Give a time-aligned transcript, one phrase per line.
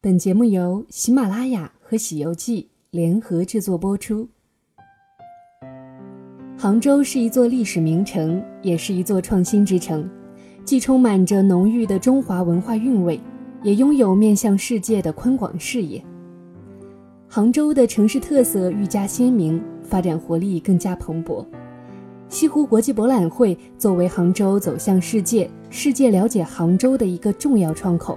[0.00, 4.28] 本节目由喜马拉雅和《喜游记》联合制作播出。
[6.56, 10.08] 杭州是一座历史名城，也是一座创新之城，
[10.64, 13.20] 既充满着浓郁的中华文化韵味，
[13.64, 16.00] 也拥有面向世界的宽广视野。
[17.26, 21.44] 杭州的城市特色愈加鲜明，发展活力更加蓬勃。
[22.28, 28.16] 西湖国际博览会作为杭州走向世界、世界了解杭州的一个重要窗口，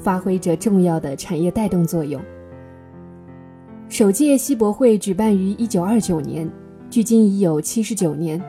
[0.00, 2.20] 发挥着重要的产业带动作用。
[3.88, 6.50] 首届西博会举办于1929年，
[6.88, 8.42] 距今已有79年。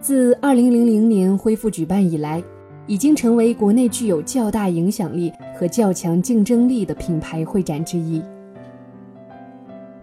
[0.00, 2.42] 自2000年恢复举办以来，
[2.86, 8.20] 已经成为国内具有较大影响力和较强竞争力的品牌会展之一。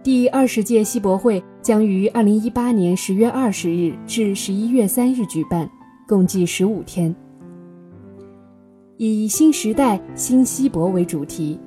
[0.01, 5.69] 第二十届西博会将于二零一八年十月二十日至十一月三日举办，
[6.07, 7.13] 共计十五天。
[9.01, 11.57] 以“新时代新西博”为主题，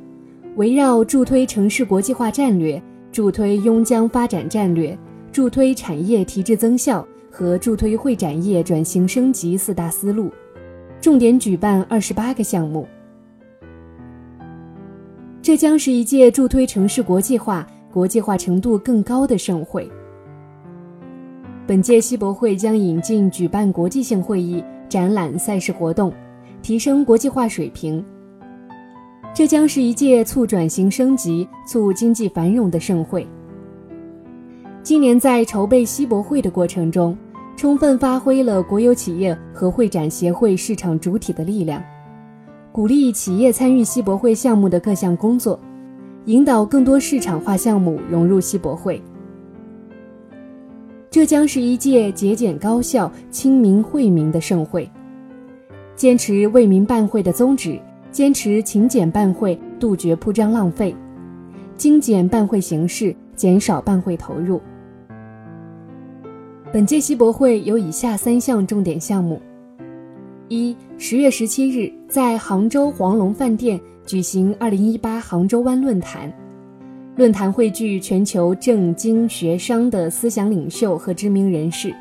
[0.56, 2.80] 围绕助推城市国际化战略、
[3.10, 4.94] 助推邕江发展战略、
[5.32, 10.30] 助推产业提质增效和助推会展业转型升级四大思路，
[11.00, 12.86] 重点举办二十八个项目。
[15.40, 17.66] 这将是一届助推城市国际化。
[17.90, 19.86] 国际化程度更高的盛会。
[21.66, 26.10] 本届西博会将引进举办国际性会议、展览、赛事活动，
[26.62, 28.02] 提升国际化水平。
[29.34, 33.26] 这将是一届促转型升级、促经济繁荣的盛会。
[34.82, 37.16] 今年在筹备西博会的过程中，
[37.56, 41.82] 充分发挥了国有企业和会展协会市场主体的力量，
[42.72, 45.58] 鼓励企业参与西博会项目的各项工作。
[46.26, 49.02] 引导更多市场化项目融入西博会，
[51.10, 54.88] 这将是一届节俭高效、亲民惠民的盛会。
[56.02, 57.78] 坚持为民办会的宗旨，
[58.10, 60.92] 坚持勤俭办会，杜绝铺张浪费，
[61.76, 64.60] 精简办会形式，减少办会投入。
[66.72, 69.40] 本届西博会有以下三项重点项目：
[70.48, 73.80] 一、十月十七日在杭州黄龙饭店。
[74.04, 76.32] 举行二零一八杭州湾论坛，
[77.14, 81.94] 论坛汇聚全球政经学商的思想领袖和知名人士，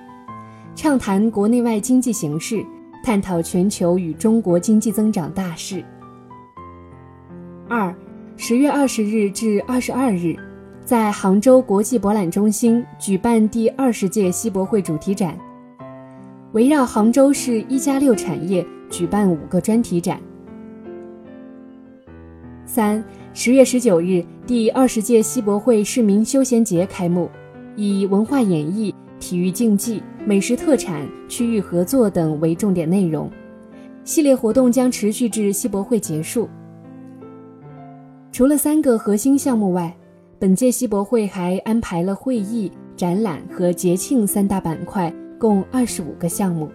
[0.74, 2.66] 畅谈国内外经济形势，
[3.04, 5.84] 探讨全球与中国经济增长大势。
[7.68, 7.94] 二，
[8.38, 10.36] 十月二十日至二十二日，
[10.84, 15.38] 在杭州国际博览中心举办第二十届西博会主题展，
[16.52, 20.20] 围绕杭州市一加六产业举办五个专题展。
[22.66, 27.30] 三十月十九日，第二十届西博会市民休闲节开幕，
[27.76, 28.94] 以文化演绎、
[29.32, 33.32] 体育竞技、美食特产、区域合作等为重点内容。
[34.04, 36.50] 系列活动将持续至西博会结束。
[38.30, 39.96] 除了三个核心项目外，
[40.38, 45.10] 本届西博会还安排了会议、展览和节庆三大板块，
[45.40, 46.70] 共二十五个项目。